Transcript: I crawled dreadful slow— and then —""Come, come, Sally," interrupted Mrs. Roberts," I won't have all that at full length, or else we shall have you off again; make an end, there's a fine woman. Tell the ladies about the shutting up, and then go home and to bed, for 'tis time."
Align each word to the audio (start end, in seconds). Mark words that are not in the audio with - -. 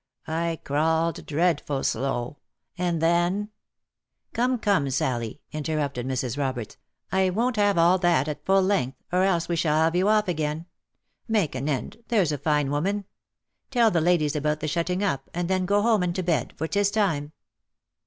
I 0.25 0.59
crawled 0.63 1.27
dreadful 1.27 1.83
slow— 1.83 2.37
and 2.75 3.03
then 3.03 3.51
—""Come, 4.33 4.57
come, 4.57 4.89
Sally," 4.89 5.41
interrupted 5.51 6.07
Mrs. 6.07 6.39
Roberts," 6.39 6.77
I 7.11 7.29
won't 7.29 7.55
have 7.57 7.77
all 7.77 7.99
that 7.99 8.27
at 8.27 8.43
full 8.43 8.63
length, 8.63 8.97
or 9.11 9.21
else 9.21 9.47
we 9.47 9.55
shall 9.55 9.77
have 9.77 9.95
you 9.95 10.07
off 10.09 10.27
again; 10.27 10.65
make 11.27 11.53
an 11.53 11.69
end, 11.69 12.03
there's 12.07 12.31
a 12.31 12.39
fine 12.39 12.71
woman. 12.71 13.05
Tell 13.69 13.91
the 13.91 14.01
ladies 14.01 14.35
about 14.35 14.59
the 14.59 14.67
shutting 14.67 15.03
up, 15.03 15.29
and 15.35 15.47
then 15.47 15.67
go 15.67 15.83
home 15.83 16.01
and 16.01 16.15
to 16.15 16.23
bed, 16.23 16.53
for 16.57 16.67
'tis 16.67 16.89
time." 16.89 17.31